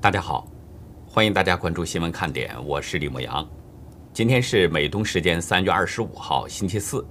[0.00, 0.46] 大家好，
[1.08, 3.44] 欢迎大家关注新闻看点，我是李牧阳。
[4.12, 7.04] 今天是美东时间三月二十五号星期四，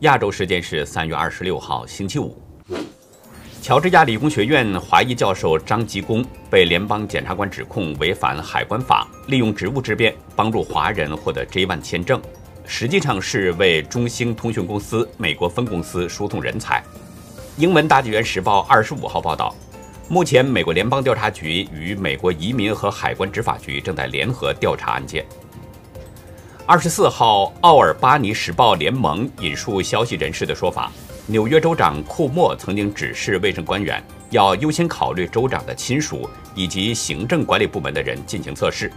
[0.00, 2.36] 亚洲时间是三月二十六号星期五。
[3.62, 12.20] 乔治亚理工学院华裔教授张吉公被联邦检察官指控违反海关法，利用职务之便帮助华人获得 J1 签证，
[12.64, 16.82] 实际上是为中兴通讯公司美国分公司输送人才。
[17.58, 19.54] 英文大纪元时报二十五号报道。
[20.06, 25.24] 目前，美国联邦调查局与美国移民和海关执法局正在联合调查案件。
[26.66, 30.92] 二十四号，奥尔巴尼时报联盟引述消息人士的说法，
[31.26, 38.92] 纽约州长库莫曾经指示卫生官员要优先考虑州长的亲属以及行政管理部门的人进行测试。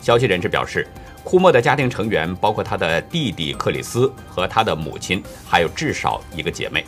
[0.00, 0.88] 消息人士表示，
[1.22, 6.86] 库莫的家庭成员包括他的弟弟克里斯和他的母亲，还有至少一个姐妹。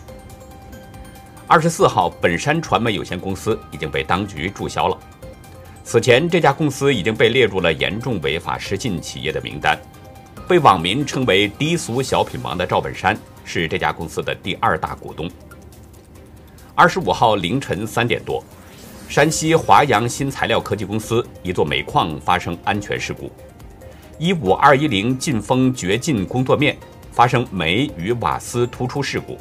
[1.51, 4.97] 二十四号，本山传媒有限公司已经被当局注销了。
[5.83, 9.77] 此前，这家公司已经被列入了严重违法失信企业的名单。
[10.47, 15.29] 被网民称为“低俗小品王”的赵本山是这家公司的第二大股东。
[16.77, 18.45] 二十五号凌晨三点多，
[19.09, 23.29] 山西华阳新材料科技公司一座煤矿发生安全事故，
[24.21, 26.79] 一五二一零劲风掘进工作面
[27.11, 29.37] 发生煤与瓦斯突出事故。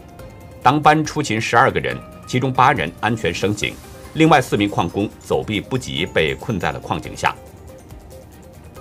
[0.62, 3.74] 当班出勤十二个人，其中八人安全升井，
[4.14, 7.34] 另外四名矿工走避不及，被困在了矿井下。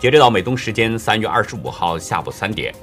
[0.00, 2.74] 截止到美东时间三月二十五号下午三点，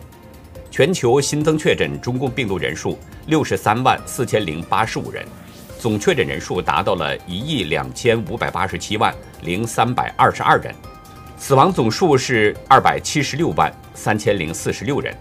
[0.71, 5.25] 全球新增确诊中共病毒人数六十三万四千零八十五人，
[5.79, 10.73] 总确诊人数达到了一亿两千五百八十七万零三百二十二人，
[11.37, 15.15] 死亡总数是二百七十六万三千零四十六人。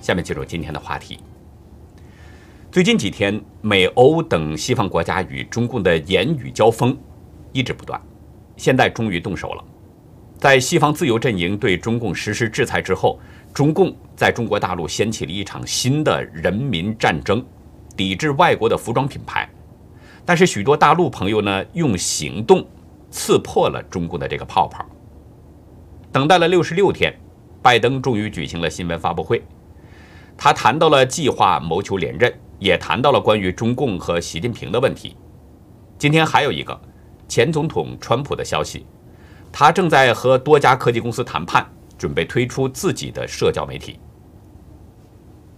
[0.00, 1.18] 下面进入今天的话题。
[2.70, 6.96] 最近几天，美欧等西方国家与中共的言语交锋
[7.52, 7.98] 一直不断，
[8.56, 9.64] 现在终于动手了。
[10.36, 13.18] 在西方自由阵营对中共实施制裁之后，
[13.54, 17.42] 中共在中国大陆掀起了一场新的人民战争，
[17.96, 19.48] 抵制外国的服装品牌。
[20.26, 22.66] 但是许多大陆朋友呢，用行动
[23.10, 24.84] 刺破了中共的这个泡泡。
[26.12, 27.16] 等待了六十六天，
[27.62, 29.42] 拜登终于举行了新闻发布会，
[30.36, 32.30] 他谈到了计划谋求连任。
[32.58, 35.16] 也谈到了关于中共和习近平的问题。
[35.98, 36.78] 今天还有一个
[37.28, 38.86] 前总统川普的消息，
[39.52, 43.98] 他正在和多家科技公司谈判，准备推出自己的社交媒体。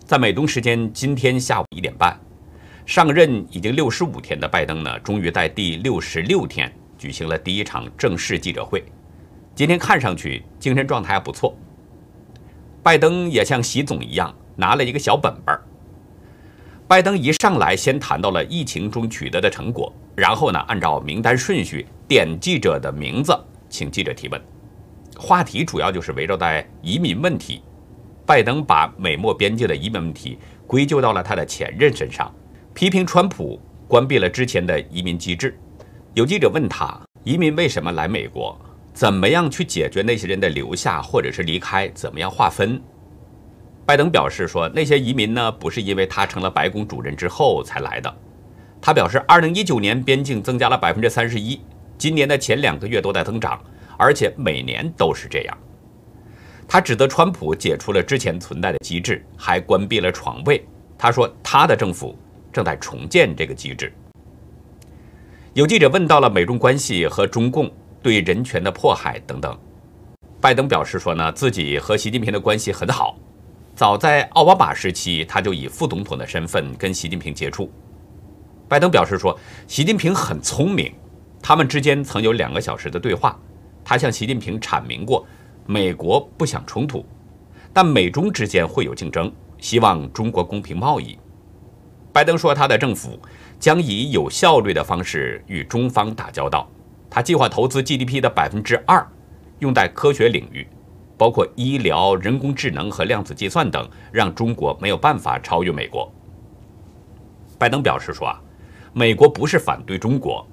[0.04, 2.19] 在美东时间今天下午一点半，
[2.86, 8.82] 上任已经六十五天的拜登呢，终于在第六十六天举行了第一场正式记者会。
[9.54, 11.54] 今天看上去精神状态还不错。
[12.82, 15.60] 拜登也像习总一样拿了一个小本本儿。
[16.88, 23.38] 拜登一上来先谈到了疫情中取得的成果，然后呢，按照名单顺序点记者的名字，
[23.69, 24.41] 请记者提问。
[25.19, 27.60] 话题主要就是围绕在移民问题。
[28.25, 32.34] 拜登把美墨边界的移民问题归咎到了他的前任身上，
[32.72, 35.59] 批评川普关闭了之前的移民机制。
[36.15, 38.59] 有记者问他，移民为什么来美国？
[38.94, 41.87] 怎么样去解决那些人的留下或者是离开？
[41.91, 42.81] 怎么样划分？
[43.88, 48.16] 拜登表示说，那些移民呢，不是因为他成了白宫主任之后才来的。
[48.82, 51.59] 他表示，二零一九年边境增加了百分之三十一，
[51.97, 53.59] 今年的前两个月都在增长，
[53.97, 55.59] 而且每年都是这样。
[56.69, 60.62] 他指责川普解除了之前存在的机制，还关闭了床位。
[60.98, 62.15] 他说，他的政府
[62.53, 63.91] 正在重建这个机制。
[65.54, 67.72] 有记者问到了美中关系和中共
[68.03, 69.59] 对人权的迫害等等，
[70.43, 73.19] 拜登表示说呢，自己和习近平的关系很好。
[73.78, 77.71] 早在奥巴马时期，他就以副总统的身份跟习近平接触。
[78.69, 80.93] 拜登表示说，习近平很聪明，
[81.41, 83.39] 他们之间曾有两个小时的对话。
[83.84, 85.25] 他向习近平阐明过，
[85.65, 87.06] 美国不想冲突，
[87.72, 91.16] 但美中之间会有竞争，希望中国公平贸易。
[92.13, 93.16] 拜登说，他的政府
[93.60, 96.69] 将以有效率的方式与中方打交道。
[97.09, 99.09] 他计划投资 GDP 的百分之二，
[99.60, 100.66] 用在科学领域。
[101.18, 106.10] 包括医疗、人工智能和量子计算等，让中国没有办法超越美国。
[107.59, 108.41] 拜登表示说啊，
[108.92, 110.47] 美国不是反对中国，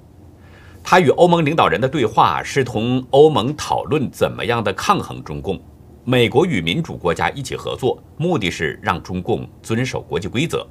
[0.82, 5.58] 他与欧盟领导人的对话是同欧盟讨论怎么样的抗衡中共。
[6.04, 10.66] 美国与民主国家一起合作，目的是让中共遵守国际规则。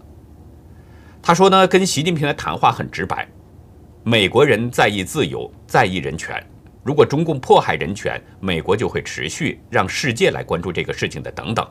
[1.22, 3.28] 他说呢，跟习近平的谈话很直白，
[4.04, 6.42] 美国人在意自由，在意人权。
[6.86, 11.32] 如果中共迫害人权，美国就会持续让世界来关注这个事情的。
[11.32, 11.68] 等等，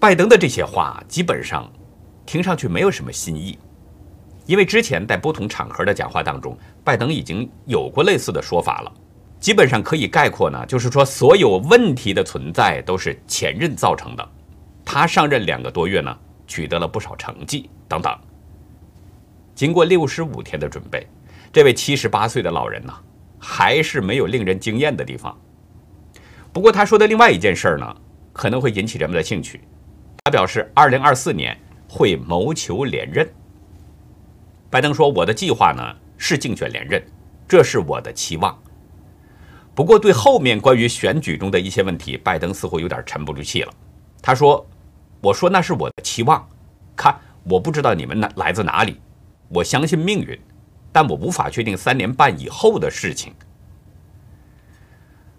[0.00, 1.70] 拜登的这些话基本上
[2.24, 3.58] 听上去没有什么新意。
[4.46, 8.92] 因为之前在不同场合的讲话当中，拜登已经有过类似的说法了，
[9.38, 14.26] 基本上可以概括呢，就是说所有问题的存在都是前任造成的，
[14.82, 16.16] 他上任两个多月呢，
[16.46, 18.18] 取得了不少成绩等等。
[19.54, 21.06] 经过六十五天的准备，
[21.52, 22.94] 这位七十八岁的老人呢，
[23.38, 25.36] 还是没有令人惊艳的地方。
[26.52, 27.96] 不过他说的另外一件事儿呢，
[28.32, 29.60] 可能会引起人们的兴趣。
[30.24, 31.56] 他表示，二零二四年
[31.88, 33.28] 会谋求连任。
[34.68, 35.82] 拜登说：“我的计划呢
[36.16, 37.02] 是竞选连任，
[37.46, 38.58] 这是我的期望。”
[39.74, 43.72] 不过，对后面关于选举中的一些问题，拜登似乎有点沉不住气了。
[44.20, 44.66] 他说
[45.20, 46.48] ：“我说那是我的期望，
[46.96, 49.00] 看我不知道你们哪来自哪里。”
[49.48, 50.36] 我相信命运，
[50.96, 53.34] 但我无法确定三年半以后的事情。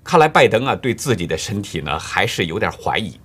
[0.04, 3.19] 看来拜登啊，对自己的身体呢还是有点怀疑，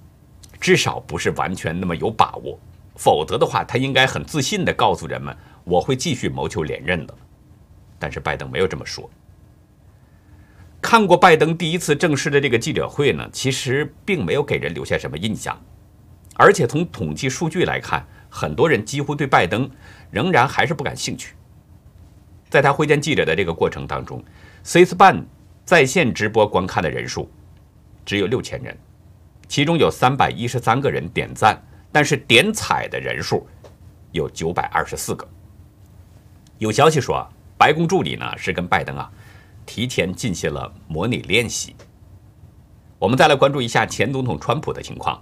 [0.59, 2.59] 至少不是完全那么有把握。
[2.97, 7.15] 否则的话，他应该很自信地告诉人们，我会继续谋求连任的。
[7.99, 9.11] 但是拜登没有这么说。
[10.81, 15.61] 看过拜登第一次正式的这个记者会呢，其实并没有给人留下什么印象，
[16.37, 19.71] 而且从统计数据来看，很多人几乎对拜登。
[20.11, 21.35] 仍然还是不感兴趣。
[22.53, 24.23] 在他会见记者的这个过程当中
[24.65, 25.25] ，C-SPAN
[25.65, 27.27] 在线直播观看的人数
[28.05, 28.77] 只有六千人，
[29.49, 31.59] 其中有三百一十三个人点赞，
[31.91, 33.47] 但是点彩的人数
[34.11, 35.27] 有九百二十四个。
[36.59, 37.27] 有消息说，
[37.57, 39.11] 白宫助理呢是跟拜登啊
[39.65, 41.75] 提前进行了模拟练习。
[42.99, 45.19] 我们再来关注一下前总统川普的情况。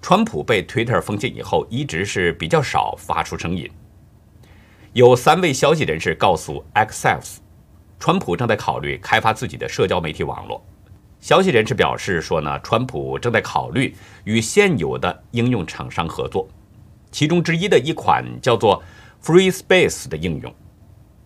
[0.00, 3.70] 川普被 Twitter 封禁以后，一直是比较少发出声音。
[4.94, 7.38] 有三位消息人士告诉 Axios，
[7.98, 10.64] 川普正在考虑开发自己的社交媒体网络。
[11.18, 13.92] 消息人士表示说呢，川普正在考虑
[14.22, 16.48] 与现有的应用厂商合作，
[17.10, 18.80] 其中之一的一款叫做
[19.20, 20.54] Free Space 的应用，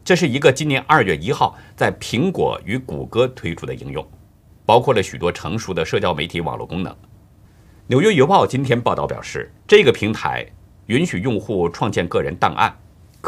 [0.02, 4.02] 这是一个今年二月一号在苹果与谷歌推出的应用，
[4.64, 6.96] 包括了许多成熟的社交媒体网络功能。
[7.86, 10.46] 纽约邮报今天报道表示，这个平台
[10.86, 12.74] 允许用户创建个人档案。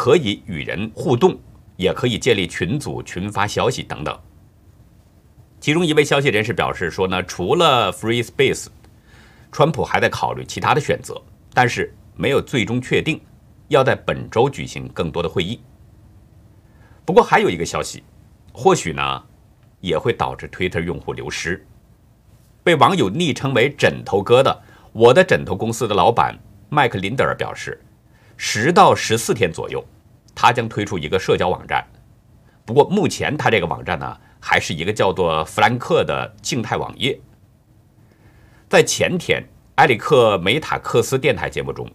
[0.02, 1.38] 可以与人互动，
[1.76, 4.18] 也可以建立群组、群发消息等等。
[5.60, 8.68] 其中一位消息人士表示说呢，除了 Free Space，
[9.52, 11.20] 川普还在考虑其他的选择，
[11.52, 13.20] 但是没有最终确定，
[13.68, 15.60] 要在本周举行更多的会议。
[17.04, 18.02] 不过还有一个消息，
[18.54, 19.22] 或许呢
[19.80, 21.62] 也会导致 Twitter 用户流失。
[22.64, 24.62] 被网友昵称为“枕头哥”的
[24.94, 26.38] 我的枕头公司的老板
[26.70, 27.78] 麦克林德尔表示。
[28.42, 29.84] 十到十四天左右，
[30.34, 31.86] 他将推出一个社交网站。
[32.64, 37.20] 不过目前他这个网站呢，还是一个叫做弗兰克的静态网页。
[38.66, 39.44] 在前天，
[39.74, 41.86] 埃里克梅塔克斯电台节目中，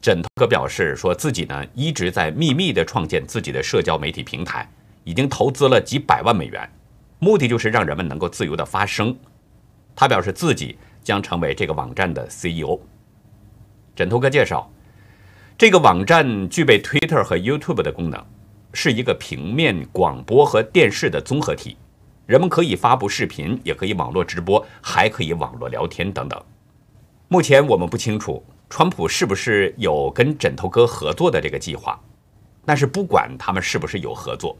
[0.00, 4.70] 枕头哥表示说自己呢一直在秘密地创建自己的社交媒体平台，
[5.02, 6.70] 已经投资了几百万美元，
[7.18, 9.18] 目的就是让人们能够自由地发声。
[9.96, 12.78] 他表示自己将成为这个网站的 CEO。
[13.96, 14.70] 枕头哥介绍。
[15.62, 18.20] 这个网站具备 Twitter 和 YouTube 的功能，
[18.72, 21.76] 是一个平面广播和电视的综合体。
[22.26, 26.42] 人们可以发布视频，也可以网络直播，还可以网络聊天等等。
[27.28, 31.96] 目前我们不清楚川普是不是有跟枕头哥合作的这个计划，
[32.66, 34.58] 但是不管他们是不是有合作，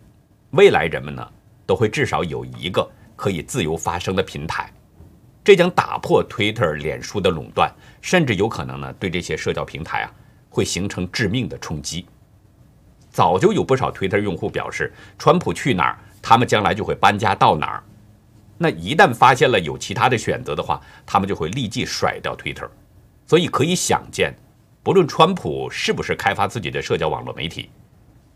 [0.51, 1.29] 未来人们呢
[1.67, 4.73] 都会至少有一个可以自由发声的平台。
[5.43, 7.69] 这将打破 Twitter、脸书的垄断，
[8.01, 10.13] 甚至有可能呢对这些社交平台啊。
[10.53, 12.07] 会形成致命的冲击。
[13.11, 17.83] 早就有不少 Twitter 用户表示，川普去哪儿，他们将来就会搬家到哪儿。
[18.59, 22.69] 那一旦发现了有其他的选择的话，他们就会立即甩掉 Twitter。
[23.27, 24.35] 所以可以想见，
[24.83, 27.71] 不论川普是不是开发自己的社交网络媒体，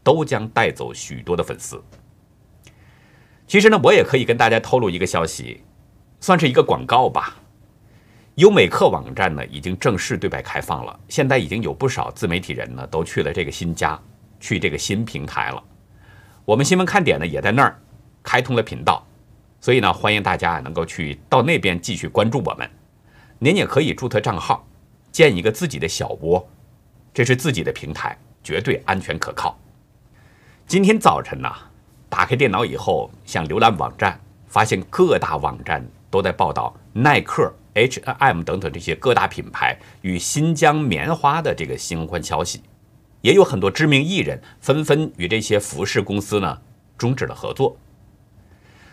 [0.03, 1.83] 都将带走许多的粉丝。
[3.47, 5.63] 其实呢，我也可以跟大家透露一个消息，
[6.21, 7.37] 算是一个广告吧。
[8.37, 11.01] 优美客网站呢，已经正式对外开放了。
[11.09, 13.99] 现在已经有不少自媒体人呢，都去了这个新家，
[14.39, 15.65] 去这个新平台了。
[16.45, 17.81] 我们新闻看点呢，也在那儿
[18.23, 19.03] 开通了频道，
[19.59, 22.69] 所以呢，欢迎大家能够去到那边继续关注我们。
[23.39, 24.69] 您也可以注册账号，
[25.11, 26.47] 建一个自己的小窝，
[27.15, 29.59] 这是自己的平台，绝对安全可靠。
[30.67, 31.51] 今天早晨呢，
[32.11, 37.51] 打开电脑以后，想浏览网站，发现各大网站都在报道耐克。
[37.77, 42.63] H&M 等等这些各大品牌与新疆棉花的这个相关消息，
[43.21, 46.59] 也有很多知名艺人纷纷与这些服饰公司呢
[46.97, 47.77] 终止了合作。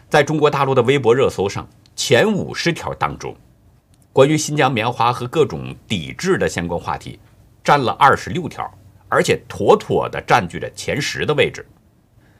[0.09, 3.33] 在中国大陆的微博热搜上，前五十条当中，
[4.11, 7.17] 关于新疆棉花和各种抵制的相关话题
[7.63, 8.69] 占了二十六条，
[9.07, 11.65] 而且妥妥的占据着前十的位置。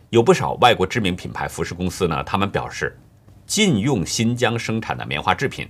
[0.09, 2.95] 有不少外国知名品牌服饰公司呢，他们表示
[3.47, 5.67] 禁用新疆生产的棉花制品，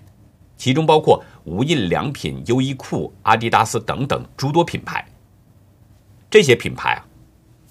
[0.55, 5.05] 其中包括无印良品、优衣库、阿迪达斯等等诸多品牌。
[6.29, 7.05] 这些品牌啊，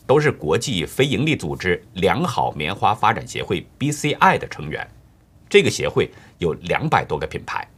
[0.07, 4.87] 都是国际非营利组织良好棉花发展协会 （BCI） 的成员。
[5.49, 7.69] 这个协会有两百多个品牌。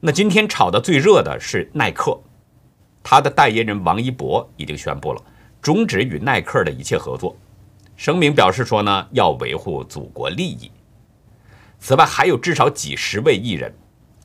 [0.00, 2.20] 那今天炒的最热的是耐克，
[3.02, 5.22] 他的代言人王一博已经宣布了
[5.60, 7.36] 终止与耐克的一切合作。
[7.96, 10.70] 声明表示说呢，要维护祖国利益。
[11.78, 13.72] 此外，还有至少几十位艺人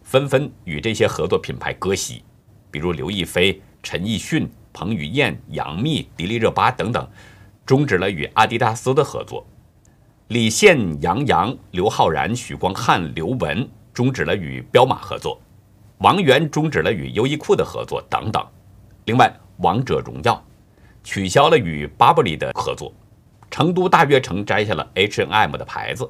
[0.03, 2.23] 纷纷与这些合作品牌割席，
[2.71, 7.07] 比如刘亦菲、陈奕迅、彭于晏、杨幂、迪丽热巴等等，
[7.65, 9.45] 终止了与阿迪达斯的合作。
[10.29, 15.39] 李现、杨洋、刘昊然、许光汉、刘雯终止了与彪马合作，
[15.97, 18.43] 王源终止了与优衣库的合作等等。
[19.05, 20.43] 另外，王者荣耀
[21.03, 22.93] 取消了与巴布里的合作。
[23.49, 26.09] 成都大悦城摘下了 H N M 的牌子。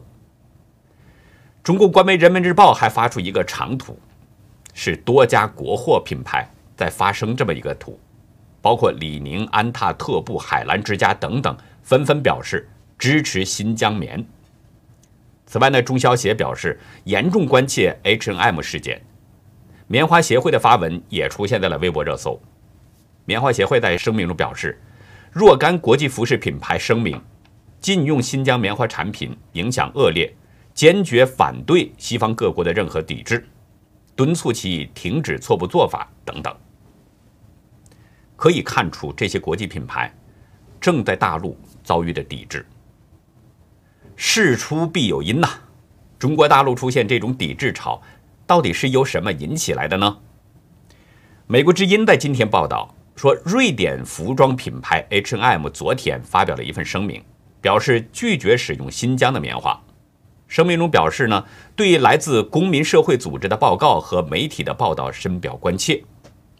[1.63, 3.95] 中共官媒人民日报还发出一个长图，
[4.73, 7.99] 是多家国货品牌在发声这么一个图，
[8.61, 14.25] 包括李宁、安踏、特步、海澜之家等等，纷纷表示支持新疆棉。
[15.45, 18.99] 此外呢，中消协表示严重关切 H&M 事件。
[19.85, 22.41] 棉花协会的发文也出现在了微博热搜。
[23.25, 24.81] 棉花协会在声明中表示，
[25.31, 27.21] 若干国际服饰品牌声明。
[27.79, 30.31] 禁用新疆棉花产品影响恶劣，
[30.73, 33.47] 坚决反对西方各国的任何抵制，
[34.15, 36.55] 敦促其停止错误做法等等。
[38.35, 40.13] 可以看出，这些国际品牌
[40.79, 42.65] 正在大陆遭遇的抵制。
[44.15, 45.47] 事出必有因呐，
[46.17, 48.01] 中国大陆出现这种抵制潮，
[48.47, 50.17] 到底是由什么引起来的呢？
[51.47, 57.23] 美国之音在今天报道说，瑞典服装品牌 H&M 昨天发表了一份声明。
[57.61, 59.79] 表示拒绝使用新疆的棉花。
[60.51, 61.45] 声明中表示呢，
[61.77, 66.03] 对来自公民社会组织的报告和媒体的报道深表关切，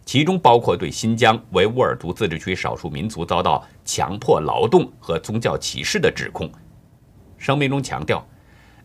[0.05, 6.50] 其中包括对新疆维吾尔族自治区少数民族遭到强迫劳动和宗教歧视的指控。
[7.38, 8.25] 声明中强调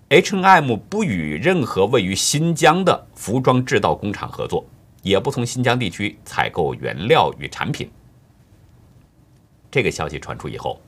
[0.08, 4.66] ，H&M 不与任何位于新疆的服装制造工厂合作，
[5.02, 7.88] 也不从新疆地区采购原料与产品。
[9.70, 10.80] 这个消息传出以后。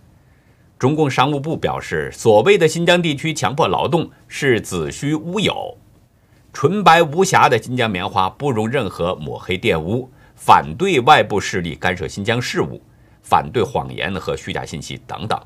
[0.79, 5.77] 中共商务部表示，所谓的新疆地区强迫劳动是子虚乌有，
[6.53, 12.81] 纯白无瑕的新疆棉花不容任何抹黑玷污，反对外部势力干涉新疆事务，
[13.23, 15.37] 反对谎言和虚假信息等等。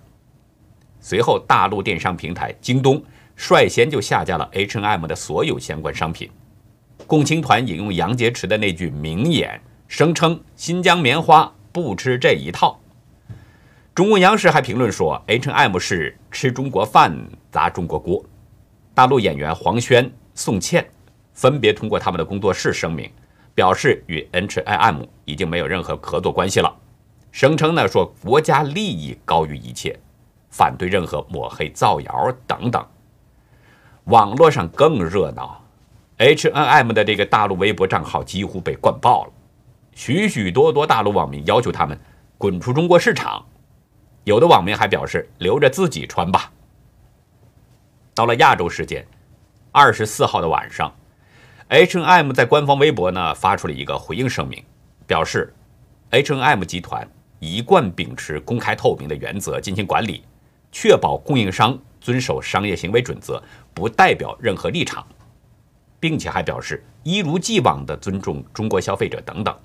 [1.01, 3.03] 随后，大陆电商平台京东
[3.35, 6.29] 率先就下架了 H&M 的所有相关商品。
[7.07, 9.59] 共青团引用杨洁篪的那句名言，
[9.89, 12.79] 声称新疆棉花不吃这一套。
[13.95, 17.15] 中共央视还评论说，H&M 是吃中国饭
[17.51, 18.25] 砸中国锅。
[18.95, 20.83] 大陆演员黄轩、宋茜
[21.35, 23.11] 分别通过他们的工作室声明，
[23.55, 26.75] 表示与 H&M 已经没有任何合作关系了，
[27.33, 29.95] 声称呢说国家利益高于一切，
[30.49, 32.83] 反对任何抹黑、造谣等等。
[34.05, 35.63] 网络上更热闹
[36.17, 39.33] ，H&M 的这个大陆微博账号几乎被灌爆了，
[39.95, 42.01] 许许多多大陆网民要求他们
[42.39, 43.45] 滚出中国市场。
[44.25, 46.53] 有的网民还表示留着自己穿吧。
[48.15, 49.07] 到了亚洲时间
[49.73, 50.95] 二十四号的晚上
[51.69, 54.63] ，H&M 在官方微博呢发出了一个回应声明，
[55.07, 55.53] 表示
[56.11, 60.23] H&M 集团一贯秉持公开透明的原则进行管理，
[60.71, 65.07] 确保供应商遵守商业行为准则，不代表任何立场，
[65.99, 69.59] 并且还表示一如既往的尊重中国消费者等等。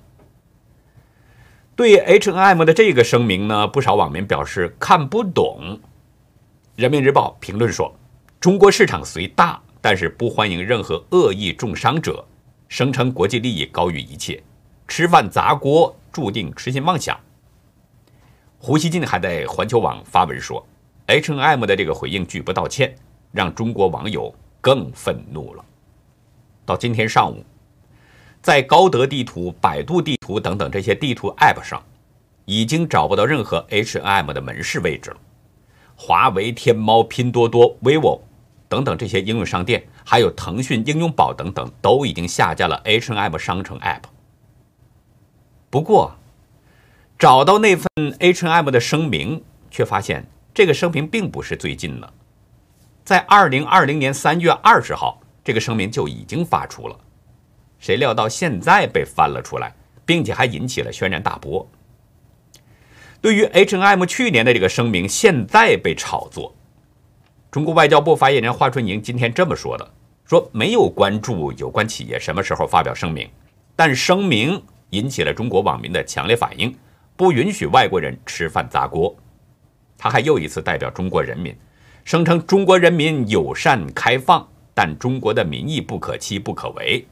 [1.78, 5.78] 对 H&M 的这个声明呢，不少网民表示看不懂。
[6.74, 7.94] 人民日报评论说
[8.40, 12.26] ：“中国市场虽大，但是不欢迎任何恶意重伤者，
[12.66, 14.42] 声称国际利益高于一切，
[14.88, 17.16] 吃饭砸锅注定痴心妄想。”
[18.58, 20.66] 胡锡进还在环球网发文说
[21.06, 22.92] ：“H&M 的这个回应拒不道歉，
[23.30, 25.64] 让中国网友更愤怒了。”
[26.66, 27.44] 到今天上午。
[28.48, 31.82] 在高德地图、百度地图等等这些地图 App 上，
[32.46, 35.18] 已经找不到任何 H&M 的门市位置了。
[35.94, 38.20] 华为、天猫、拼多多、vivo
[38.66, 44.04] 等等这些应用商店，还有腾讯应用宝等等，都已经下架了 H&M 商城 App。
[45.68, 46.16] 不过，
[47.18, 47.86] 找到那份
[48.18, 52.10] H&M 的声明，却发现这个声明并不是最近的，
[53.04, 56.98] 在2020年3月20号，这个声明就已经发出了。
[57.78, 61.68] 谁料到现在被翻了出来，并且还引起了轩然大波。
[63.20, 66.54] 对于 H&M 去年的这个声明，现在被炒作。
[67.50, 69.90] 中国外交部发言人华春莹今天这么说的
[70.24, 73.28] ：“说没有关注有关企业什么时候发表声明，
[73.74, 76.76] 但声明引起了中国网民的强烈反应，
[77.16, 79.16] 不允许外国人吃饭砸锅。”
[79.96, 81.52] 他还又一次代表中国人民，
[82.04, 87.04] 声称中国人民友善开放，但中国的民意不可欺不可违。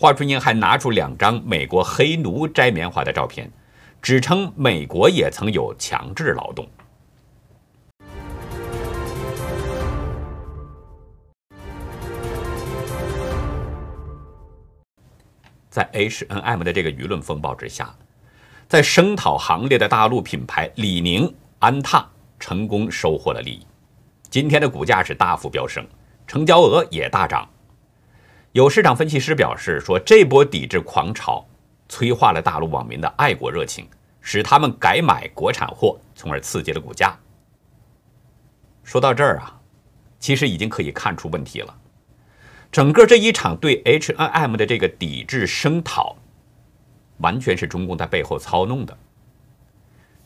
[0.00, 3.50] 华春莹还拿出两张美国黑奴摘棉花的照片。
[4.00, 6.64] 指称美国也曾有强制劳动。
[15.68, 17.92] 在 HNM 的这个舆论风暴之下，
[18.68, 23.66] 在声讨行列的大陆品牌李宁、安踏成功收获了利益，
[24.30, 25.84] 今天的股价是大幅飙升，
[26.24, 27.48] 成交额也大涨。
[28.52, 31.44] 有市场分析师表示说，这波抵制狂潮。
[31.90, 33.88] 催化了大陆网民的爱国热情，
[34.20, 37.18] 使他们改买国产货，从而刺激了股价。
[38.84, 39.58] 说到这儿啊，
[40.18, 41.74] 其实已经可以看出问题了。
[42.70, 46.14] 整个这一场对 H&M 的这个抵制声讨，
[47.20, 48.94] 完全是中共在背后操弄的。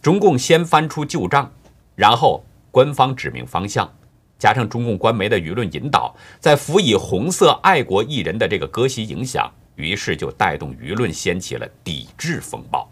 [0.01, 1.53] 中共先翻出旧账，
[1.95, 3.95] 然后官方指明方向，
[4.43, 9.49] 加上中共官媒的舆论引导，再辅以红色爱国艺人的这个割席影响。
[9.77, 12.91] 于是就带动舆论掀起了抵制风暴。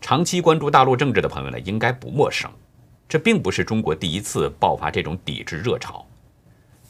[0.00, 2.50] 长期关注大陆政治的朋友呢，应该不陌生，
[3.08, 6.04] 这并不是中国第一次爆发这种抵制热潮。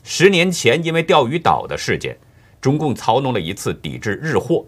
[0.02, 2.16] 十年前，因为钓鱼岛的事件，
[2.62, 4.64] 中共操弄了一次抵制日货，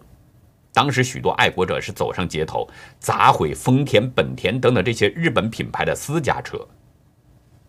[0.74, 2.68] 当时许多爱国者是走上街头，
[3.00, 6.58] 砸毁丰田、本田等等这些日本品牌的私家车。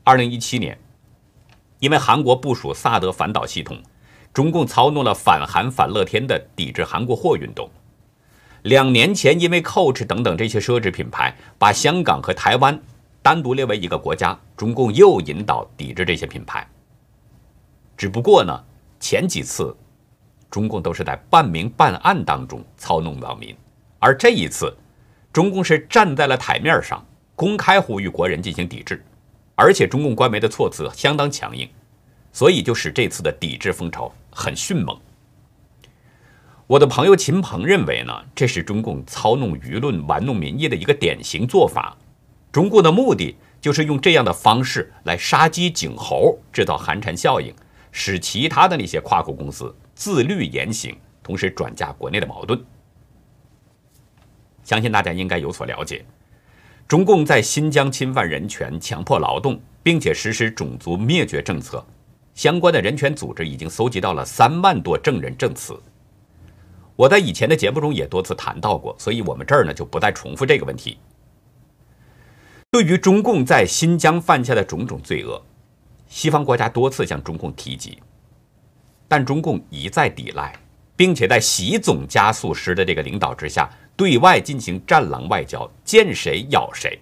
[0.05, 0.77] 二零一七年，
[1.79, 3.81] 因为韩国部署萨德反导系统。
[4.31, 7.69] 中共操弄了反韩反乐天的抵制韩国货运动。
[8.63, 12.77] 两年前，因为 Coach 等等这些奢侈品牌把香港和台湾
[13.21, 16.67] 单独列为一个国家，中共又引导抵制这些品牌。
[17.95, 18.61] 只不过呢，
[18.99, 19.73] 前几次
[20.51, 23.55] 中共都是在半明半暗当中操弄网民，
[23.99, 24.75] 而这一次，
[25.31, 27.03] 中共是站在了台面上，
[27.35, 29.01] 公开呼吁国人进行抵制，
[29.55, 31.67] 而且中共官媒的措辞相当强硬，
[32.31, 34.13] 所以就使这次的抵制风潮。
[34.37, 34.99] 很迅猛。
[36.67, 41.95] 我的朋友秦鹏认为呢，这是中共操弄舆论、玩弄民意的一个典型做法。
[42.51, 47.53] 中共的目的就是用这样的方式来杀鸡儆猴，制造寒蝉效应，
[47.93, 52.61] 使其他的那些跨国公司自律言行，同时转嫁国内的矛盾。
[54.63, 56.03] 相信大家应该有所了解，
[56.87, 61.83] 中共在新疆侵犯人权、强迫劳动，并且实施种族灭绝政策。
[62.35, 65.75] 相关的人权组织已经搜集到了三万多证人证词。
[66.95, 70.97] 我在以前的节目中也多次谈到过，所以我们这儿呢就不再重复这个问题。
[72.69, 75.41] 对于中共在新疆犯下的种种罪恶，
[76.07, 77.97] 西方国家多次向中共提及，
[79.07, 80.53] 但中共一再抵赖，
[80.95, 86.99] 并且在习总加速师的这个领导之下，对外进行战狼外交，见谁咬谁。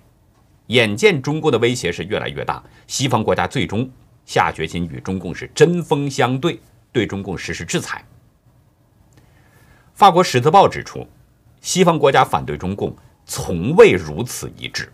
[0.67, 3.89] 眼见中共的威胁是越来越大，西方国家最终。
[4.25, 6.57] 下决心与中共是针锋相对，
[6.93, 8.05] 对中共实施制裁。
[9.93, 11.05] 法国《十字报》指出，
[11.59, 14.91] 西方国家反对中共从未如此一致。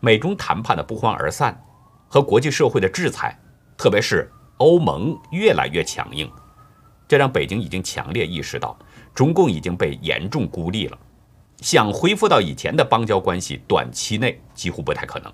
[0.00, 1.62] 美中谈判的不欢而散，
[2.08, 3.38] 和国际社会的制裁，
[3.76, 6.30] 特别是欧盟越来越强硬，
[7.06, 8.78] 这让北京已经强烈意识到，
[9.14, 10.98] 中共已经被严重孤立了，
[11.60, 15.32] 想恢复到以前的邦交关系，短期内几乎不太可能。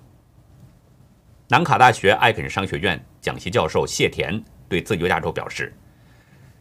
[1.48, 5.74] 南卡大学艾肯商学院讲席教授谢田对自由亚洲表示：“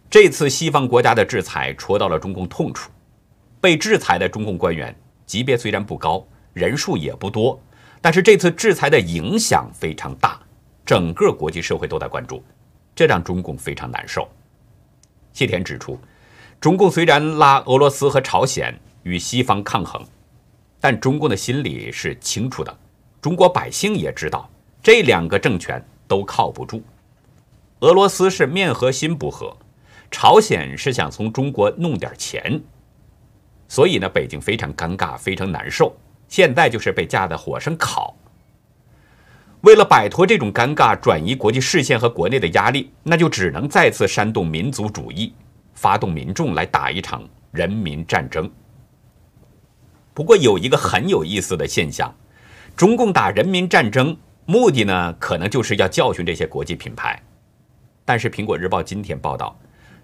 [0.09, 2.89] 这次西方国家的制裁戳到了中共痛处，
[3.61, 7.61] 被制裁的中共官员级别虽然不高，人数也不多，
[8.01, 10.39] 但是这次制裁的影响非常大，
[10.85, 12.43] 整个国际社会都在关注，
[12.95, 14.27] 这让中共非常难受。”
[15.31, 15.99] 谢田指出，
[16.59, 20.05] 中共虽然拉俄罗斯和朝鲜与西方抗衡，
[20.81, 22.77] 但中共的心里是清楚的，
[23.21, 24.49] 中国百姓也知道。
[24.83, 26.83] 这两个政权都靠不住，
[27.79, 29.55] 俄罗斯是面和心不和，
[30.11, 32.61] 朝鲜是想从中国弄点钱，
[33.69, 35.95] 所以呢，北京非常尴尬，非常难受。
[36.27, 38.15] 现在就是被架在火上烤。
[39.61, 45.33] 为了摆脱这种尴尬，转移国际视线和国内的压力，那就只能再次煽动民族主义，
[45.79, 48.51] 发动民众来打一场人民战争。
[50.13, 52.13] 不过有一个很有意思的现象，
[52.75, 54.17] 中共打人民战争。
[54.45, 57.17] 目的呢，可能就是要教训这些国际品牌。
[58.03, 59.57] 但是，《苹果日报》今天报道，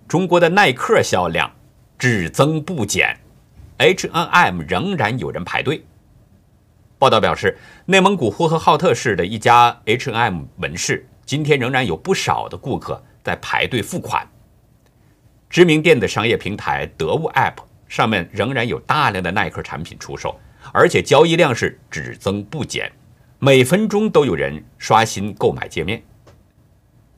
[0.08, 1.52] 中国的耐克销量
[1.98, 3.18] 只增不减
[3.80, 5.84] ，H&M 仍然有人排队。
[6.98, 14.26] 报道表示，内蒙古呼和浩特市的一家 H&M 门市今天仍然有不少的顾客在排队付款。
[15.50, 17.56] 知名电子商业平台得物 App
[17.88, 20.38] 上面仍然有大量的耐克产品出售，
[20.74, 22.92] 而且交易量是只增不减，
[23.40, 26.04] 每分钟都有人刷新购买界面。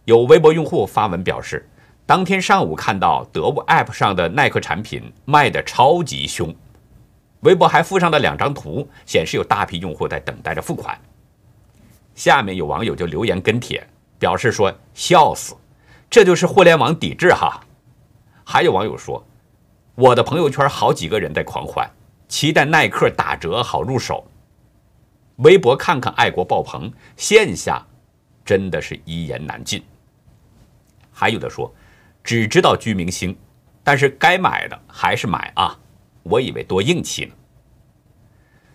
[0.06, 1.68] 有微博用户发文表示，
[2.06, 6.56] 当天上午看到得物 App 上的耐克产品卖的超级凶。
[7.42, 11.00] 微博还附上了两张图，显示有大批用户在等待着付款。
[12.16, 13.86] 下面有网友就留言跟帖，
[14.18, 15.56] 表示说：“笑死，
[16.10, 17.62] 这就是互联网抵制哈。”
[18.50, 19.22] 还有网友说
[19.94, 21.86] ：“我的朋友圈好几个人在狂欢，
[22.30, 24.26] 期待耐克打折好入手。”
[25.44, 27.86] 微博看看爱国爆棚，线下
[28.46, 29.84] 真的是一言难尽。
[31.12, 31.70] 还有的说
[32.24, 33.38] ：“只知道居明星，
[33.84, 35.78] 但是该买的还是买啊。”
[36.24, 37.34] 我以为多硬气呢。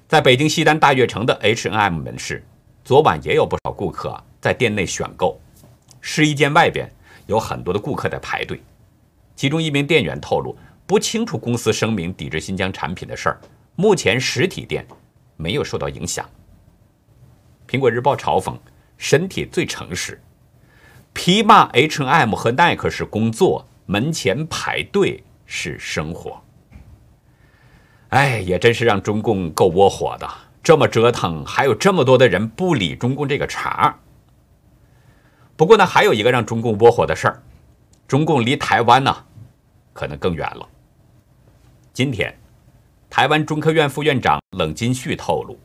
[0.07, 2.45] 在北京西单大悦城的 H N M 门市，
[2.85, 5.41] 昨晚也有不少顾客在店内选购。
[6.03, 6.93] 试衣间外边
[7.27, 8.63] 有很多的顾客在排队。
[9.35, 13.40] 其中一名店员透露，不清楚公司声明抵制新疆产品的事儿，
[13.75, 14.87] 目前实体店
[15.37, 16.29] 没有受到影响。
[17.66, 18.55] 苹果日报嘲讽
[18.99, 20.21] ：“身体最诚实。”
[21.14, 26.42] 批骂 H&M 和耐克是工作，门前排队是生活。
[28.09, 30.29] 哎，也真是让中共够窝火的，
[30.62, 33.99] 这么折腾，还有这么多的人不理中共这个茬儿。
[35.57, 37.42] 不过呢，还有一个让中共窝火的事儿，
[38.07, 39.25] 中共离台湾呢，
[39.93, 40.69] 可能更远了。
[41.93, 42.35] 今天，
[43.09, 45.59] 台湾中科院副院长冷金旭透露，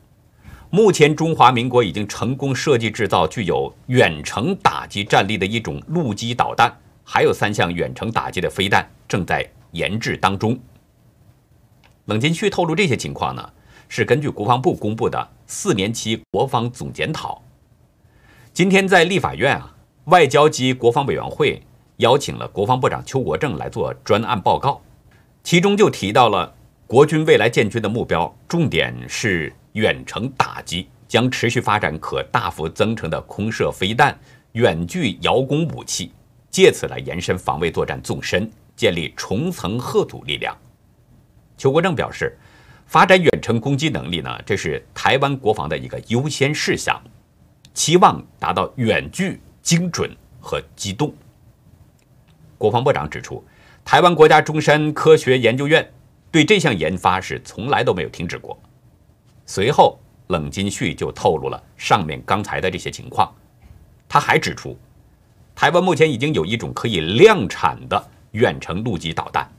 [0.70, 6.74] 目前中华民国已经成功设计制造具有远程打击战力的一种陆基导弹，
[7.04, 10.58] 还有三项远程打击的飞弹正在研制当中。
[12.06, 13.50] 冷金旭透露这些情况呢，
[13.88, 17.42] 是根据国防部公布的四年期国防总检讨。
[18.52, 19.74] 今天在立法院啊，
[20.06, 21.62] 外交及国防委员会
[21.98, 24.80] 邀请了国防部长邱国正来做专案报告，
[25.42, 26.54] 其中就提到了
[26.86, 34.16] 国军未来建军的目标，重点是远程打击，将持续发展可大幅增程的空射飞弹、
[34.52, 36.12] 远距遥攻武器，
[36.50, 40.56] 借此来延伸防卫作战纵深，建立重层核阻力量。
[41.56, 42.38] 邱国正表示，
[42.86, 47.02] 发展远程攻击能力呢，这是台湾国防的一个优先事项，
[47.74, 51.12] 期望达到远距、精准和机动。
[52.58, 53.42] 国防部长指出，
[53.84, 55.88] 台湾国家中山科学研究院
[56.30, 58.58] 对这项研发是从来都没有停止过。
[59.46, 63.32] 随后，冷金旭就透露了上面刚才的这些情况。
[64.08, 64.76] 他还指出，
[65.54, 69.50] 台湾目前已经有一种可以量产的远程陆基导弹。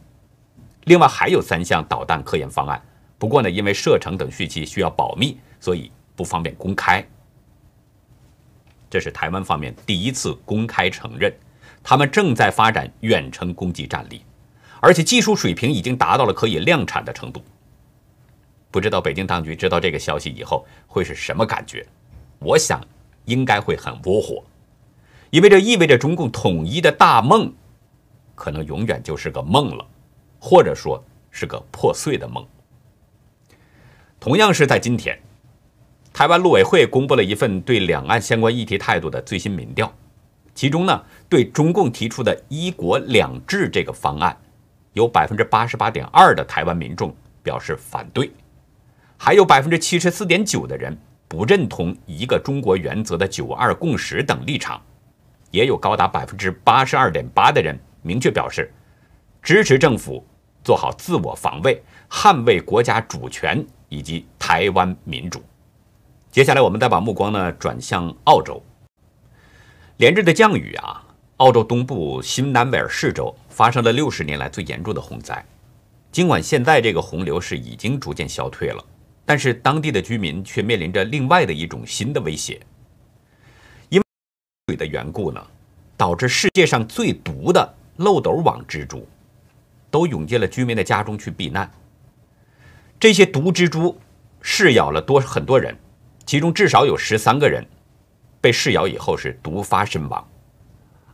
[0.86, 2.82] 另外还有三项导弹科研方案，
[3.18, 7.04] 不过呢，因为射程等讯息需要保密，所以不方便公开。
[8.90, 11.32] 这是台湾方面第一次公开承认，
[11.84, 14.22] 他们正在发展远程攻击战力，
[14.80, 17.42] 而且技术水平已经达到了可以量产的程度。
[18.72, 21.86] 不知道北京当局知道这个消息以后会是什么感觉？
[22.40, 22.80] 我想
[23.26, 24.44] 应该会很窝火，
[25.30, 27.54] 因为这意味着中共统一的大梦，
[28.36, 29.86] 可能永远就是个梦了。
[30.42, 32.48] 或者说是个破碎的梦。
[34.22, 35.20] 同样是在今天，
[36.14, 39.94] 台湾陆委会公布了一份对两岸相关议题态度的最新民调，
[40.56, 44.36] 其中呢，对中共提出的一国两制这个方案，
[44.94, 48.30] 有百分之八十八点二的台湾民众表示反对，
[49.16, 54.82] 还有百分之七十四点九的人不认同一个中国原则的九二共识等立场，
[55.52, 58.74] 也有高达百分之八十二点八的人明确表示
[59.42, 60.26] 支持政府。
[60.62, 65.42] 做好自我防卫，捍卫国家主权以及台湾民主。
[66.30, 68.62] 接下来，我们再把目光呢转向澳洲。
[69.98, 71.02] 连日的降雨啊，
[71.40, 75.44] 澳洲东部新南威尔士州发生了六十年来最严重的洪灾。
[76.12, 78.84] 尽管现在这个洪流是已经逐渐消退了，
[79.26, 82.60] 但是当地的居民却面临着另外的一种新的威胁。
[83.88, 84.06] 因为
[84.68, 85.42] 水的缘故呢，
[85.96, 89.08] 导致世界上最毒的漏斗网蜘蛛。
[89.92, 91.68] 都涌进了居民的家中去避难。
[93.00, 94.00] 这些毒蜘蛛
[94.40, 95.76] 噬咬了多很多人，
[96.28, 97.66] 其中至少有十三个人
[98.40, 100.29] 被噬咬以后是毒发身亡。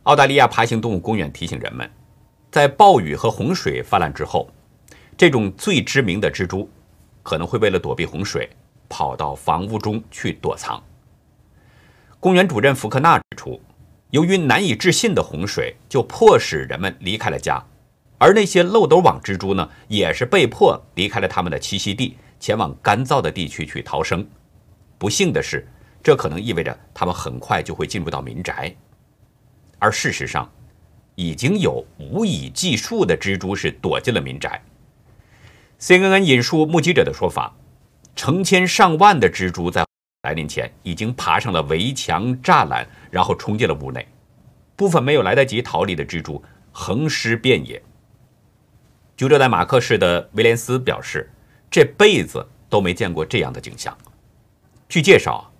[0.06, 1.90] 澳大利亚爬行动物公园提醒人们，
[2.52, 4.48] 在暴雨和洪水泛滥之后，
[5.16, 6.70] 这种最知名的蜘蛛
[7.24, 8.48] 可能会为了躲避洪水，
[8.88, 10.80] 跑到房屋中去躲藏。
[12.20, 13.60] 公园主任福克纳指出，
[14.10, 17.60] 由于难以置信的洪水，就迫使人们离开了家。
[18.18, 24.24] 而那些漏斗网蜘蛛呢，也是被迫离开了他们的栖息地，前往干燥的地区去逃生。
[24.98, 25.66] 不幸的是，
[26.00, 28.72] 这可能意味着他们很快就会进入到民宅。
[29.78, 30.50] 而事实上，
[31.14, 34.62] 已经有无以计数的蜘蛛是躲进了民宅。
[35.78, 37.54] CNN 引述目击者的说法，
[38.14, 39.84] 成千上万的蜘蛛在
[40.22, 44.06] 来临前已经爬上了围墙、栅栏，然后冲进了屋内。
[44.74, 47.80] 部分没有来得及逃离的蜘蛛横尸遍野。
[49.16, 51.30] 居住在马克市的威廉斯表示，
[51.70, 53.96] 这辈子都没见过这样的景象。
[54.88, 55.50] 据介绍，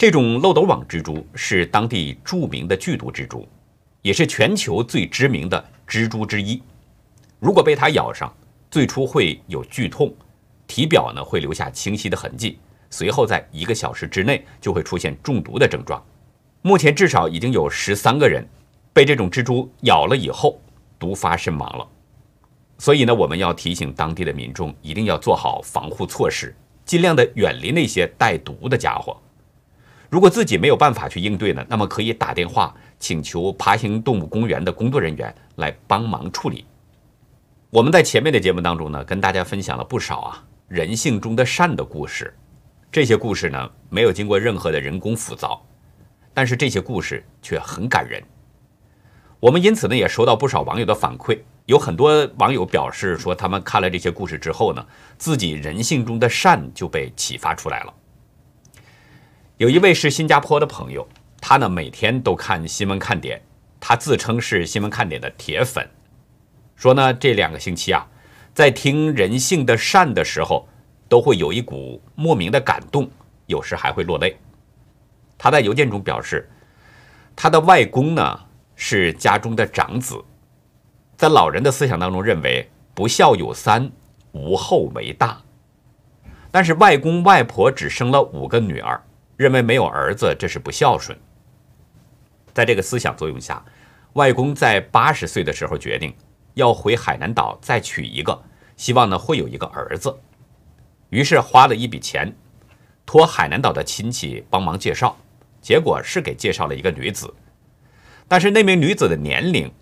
[0.00, 3.46] 这种漏斗网蜘蛛是当地著名的剧毒蜘蛛，
[4.00, 6.62] 也是全球最知名的蜘蛛之一。
[7.38, 8.34] 如果被它咬上，
[8.70, 10.10] 最初会有剧痛，
[10.66, 12.58] 体表呢会留下清晰的痕迹，
[12.88, 16.02] 随后在一个小时之内就会出现中毒的症状。
[16.62, 18.42] 目前至少已经有十三个人
[18.94, 20.58] 被这种蜘蛛咬了以后
[20.98, 21.86] 毒发身亡了。
[22.78, 29.14] 所以呢，我们要提醒当地的民众一定要做好防护措施，尽量的远离那些带毒的家伙。
[30.10, 36.66] 如果自己没有办法去应对呢，那么可以打电话请求爬行动物公园的工作人员来帮忙处理。
[37.70, 42.34] 我们在前面的节目当中呢，跟大家分享了不少啊人性中的善的故事，
[42.90, 45.64] 这些故事呢没有经过任何的人工浮造，
[46.34, 48.20] 但是这些故事却很感人。
[49.38, 51.38] 我们因此呢也收到不少网友的反馈。
[51.66, 54.84] 有很多网友表示说，他们看了这些故事之后呢，
[55.18, 57.94] 自己人性中的善就被启发出来了。
[59.60, 61.06] 有一位是新加坡的朋友，
[61.38, 63.42] 他呢每天都看新闻看点，
[63.78, 65.86] 他自称是新闻看点的铁粉，
[66.76, 68.08] 说呢这两个星期啊，
[68.54, 70.66] 在听人性的善的时候，
[71.10, 73.06] 都会有一股莫名的感动，
[73.48, 74.34] 有时还会落泪。
[75.36, 76.48] 他在邮件中表示，
[77.36, 78.40] 他的外公呢
[78.76, 80.24] 是家中的长子。
[81.18, 83.92] 在老人的思想当中，认为不孝有三，
[84.32, 85.38] 无后为大。
[86.50, 88.98] 但是外公外婆只生了五个女儿，
[89.40, 91.18] 认为没有儿子这是不孝顺。
[92.52, 93.64] 在这个思想作用下，
[94.12, 96.14] 外公在八十岁的时候决定
[96.52, 98.38] 要回海南岛再娶一个，
[98.76, 100.14] 希望呢会有一个儿子。
[101.08, 102.30] 于是花了一笔钱，
[103.06, 105.16] 托海南岛的亲戚帮忙介绍，
[105.62, 107.32] 结果是给介绍了一个女子，
[108.28, 109.72] 但是那名女子的年龄。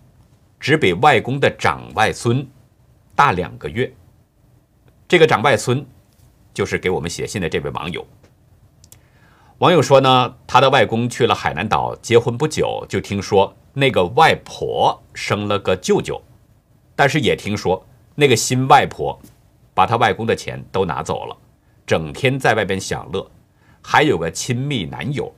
[0.61, 2.45] 只比外公的长外孙
[3.15, 3.93] 大两个月。
[5.09, 5.85] 这个长外孙
[6.53, 8.05] 就是给我们写信的这位网友。
[9.59, 16.23] 网友说呢，他的外公去了海南岛结婚不久，就听说那个外婆生了个舅舅，
[16.95, 19.21] 但是也听说那个新外婆
[19.75, 21.37] 把他外公的钱都拿走了，
[21.85, 23.29] 整天在外边享乐，
[23.83, 25.35] 还有个亲密男友，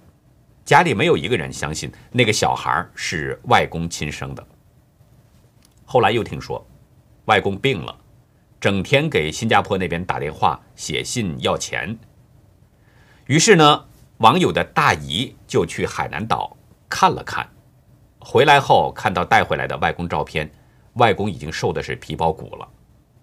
[0.67, 4.47] 家里没有一个人相信那个小孩是外公亲生的。
[5.87, 6.63] 后来又听说，
[7.25, 7.97] 外公病了，
[8.61, 11.99] 整天给新加坡那边打电话、写信要钱。
[13.25, 13.87] 于是呢，
[14.21, 16.55] 网友的大姨就去海南岛
[16.91, 17.49] 看了看，
[18.19, 20.51] 回来后看到带回来的外公照片，
[20.95, 22.69] 外公已经瘦的是皮包骨了。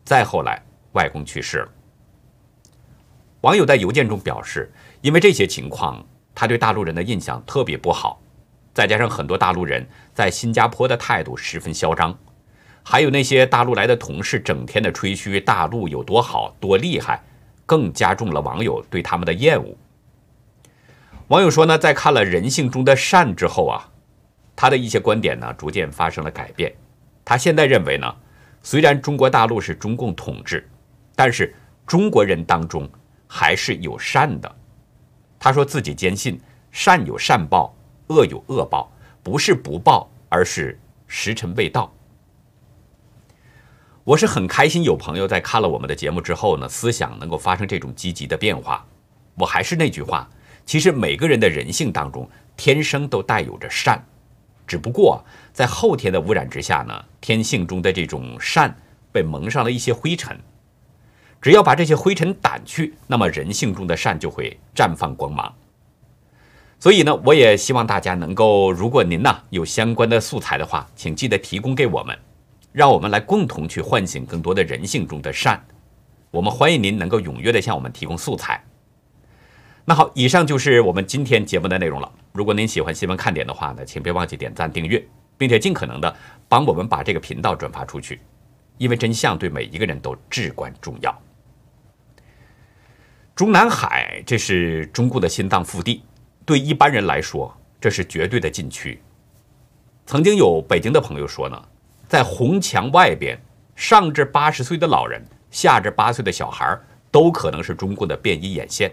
[0.03, 0.60] 再后来，
[0.93, 1.69] 外公去世了。
[3.41, 8.19] 网友在邮件中表示，因为这些情况，他对大陆人的印象特别不好，
[8.73, 12.17] 再加上很多大陆人在新加坡的态度十分嚣张。
[12.81, 17.21] 还有那些大陆来的同事整天的吹嘘大陆有多好多厉害，
[17.67, 19.77] 更加重了网友对他们的厌恶。
[21.27, 23.89] 网友说呢，在看了人性中的善之后啊，
[24.55, 26.73] 他的一些观点呢逐渐发生了改变。
[27.25, 28.15] 他现在认为呢，
[28.63, 30.65] 虽然中国大陆是中共统治，
[31.15, 31.53] 但是
[31.85, 32.89] 中国人当中
[33.27, 34.55] 还是有善的。
[35.37, 36.39] 他说自己坚信
[36.71, 37.75] 善有善报，
[38.07, 38.89] 恶有恶报，
[39.21, 41.93] 不是不报，而是时辰未到。
[44.05, 48.85] 我是很开心，有朋友在看了我们的节目之后呢，思想能够发生这种积极的变化。
[49.35, 50.29] 我还是那句话，
[50.67, 54.03] 其实每个人的人性当中天生都带有着善，
[54.67, 58.75] 只不过在后天的污染之下呢，天性中的这种善
[59.10, 60.38] 被蒙上了一些灰尘。
[61.41, 65.56] 只要把这些灰尘掸去，那么人性中的善就会绽放光芒。
[66.80, 72.17] 所以呢，我也希望大家能够，如果您呢有相关的素材的话，请记得提供给我们。
[72.73, 75.65] 让我们来共同去唤醒更多的人性中的善。
[76.30, 78.62] 我们欢迎您能够踊跃的向我们提供素材。
[79.89, 82.12] 那好，以上就是我们今天节目的内容了。
[82.34, 85.02] 如果您喜欢新闻看点的话呢，请别忘记点赞、订阅，
[85.38, 86.13] 并且尽可能的
[86.50, 88.19] 帮我们把这个频道转发出去，
[88.78, 91.21] 因为真相对每一个人都至关重要。
[93.34, 96.04] 中南海，这是中共的心脏腹地，
[96.45, 99.02] 对一般人来说，这是绝对的禁区。
[100.06, 101.63] 曾经有北京的朋友说呢。
[102.10, 103.41] 在红墙外边，
[103.73, 106.78] 上至八十岁的老人，下至八岁的小孩，
[107.10, 108.91] 都可能是中共的便衣眼线。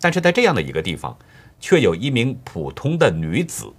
[0.00, 1.16] 但是在这样的一个地方，
[1.60, 3.72] 却有一名普通的女子，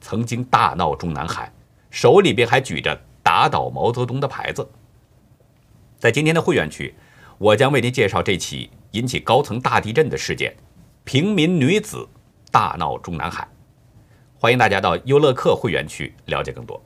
[0.00, 1.52] 曾经大闹中南海，
[1.90, 4.68] 手里边还举着打倒毛泽东的牌子。
[5.98, 6.94] 在今天的会员区，
[7.38, 10.54] 我将为您介绍这起引起高层大地震的事件——
[11.04, 12.06] 平民女子
[12.50, 13.48] 大闹中南海。
[14.38, 16.80] 欢迎大家到优乐客会员区了解更多。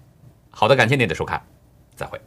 [0.51, 1.45] 好的，感谢您的收看，
[1.95, 2.19] 再会。